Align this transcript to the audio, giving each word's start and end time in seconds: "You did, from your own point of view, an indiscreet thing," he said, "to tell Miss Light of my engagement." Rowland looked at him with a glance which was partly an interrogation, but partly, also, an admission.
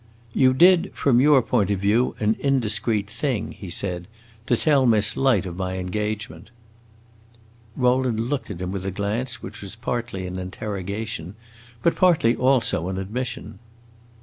"You 0.33 0.55
did, 0.55 0.89
from 0.95 1.21
your 1.21 1.35
own 1.37 1.43
point 1.43 1.69
of 1.69 1.79
view, 1.79 2.15
an 2.19 2.35
indiscreet 2.39 3.07
thing," 3.07 3.51
he 3.51 3.69
said, 3.69 4.07
"to 4.47 4.57
tell 4.57 4.87
Miss 4.87 5.15
Light 5.15 5.45
of 5.45 5.55
my 5.57 5.77
engagement." 5.77 6.49
Rowland 7.75 8.19
looked 8.21 8.49
at 8.49 8.59
him 8.61 8.71
with 8.71 8.83
a 8.87 8.89
glance 8.89 9.43
which 9.43 9.61
was 9.61 9.75
partly 9.75 10.25
an 10.25 10.39
interrogation, 10.39 11.35
but 11.83 11.95
partly, 11.95 12.35
also, 12.35 12.89
an 12.89 12.97
admission. 12.97 13.59